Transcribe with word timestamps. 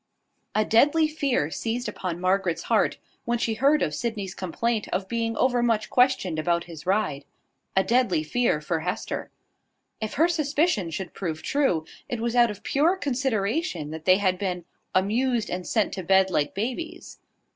A 0.55 0.65
deadly 0.65 1.07
fear 1.07 1.51
seized 1.51 1.87
upon 1.87 2.19
Margaret's 2.19 2.63
heart, 2.63 2.97
when 3.25 3.37
she 3.37 3.53
heard 3.53 3.83
of 3.83 3.93
Sydney's 3.93 4.33
complaint 4.33 4.87
of 4.87 5.07
being 5.07 5.37
overmuch 5.37 5.91
questioned 5.91 6.39
about 6.39 6.63
his 6.63 6.87
ride, 6.87 7.23
a 7.77 7.83
deadly 7.83 8.23
fear 8.23 8.61
for 8.61 8.79
Hester. 8.79 9.29
If 10.01 10.15
her 10.15 10.27
suspicion 10.27 10.89
should 10.89 11.13
prove 11.13 11.43
true, 11.43 11.85
it 12.09 12.19
was 12.19 12.35
out 12.35 12.49
of 12.49 12.63
pure 12.63 12.95
consideration 12.97 13.91
that 13.91 14.05
they 14.05 14.17
had 14.17 14.39
been 14.39 14.65
"amused 14.95 15.51
and 15.51 15.67
sent 15.67 15.93
to 15.93 16.01
bed 16.03 16.31
like 16.31 16.55
babies." 16.55 17.19